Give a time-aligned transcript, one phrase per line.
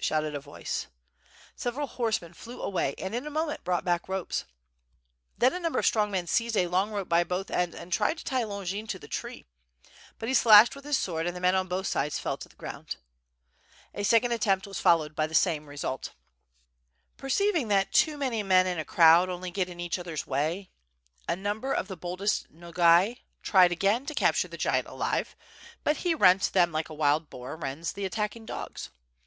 [0.00, 0.86] shouted a voice.
[1.54, 4.46] Several horsemen flew away and in a moment brought back ropes.
[5.36, 8.16] Then a number of strong men seized a long rope by both ends and tried
[8.16, 9.44] to tie Longin to the tree;
[10.18, 12.56] but he slashed with his sword and the men on both sides fell to the
[12.56, 12.96] ground.
[13.92, 16.14] A second attempt was followed by the same result.
[17.18, 20.70] Perceiving that too many men in a crowd only get in each other^s way,
[21.28, 25.36] a number of the boldest Nogais tried again to capture the giant alive;
[25.84, 28.88] but he rent them^like a wild boar rends the attacking dogs.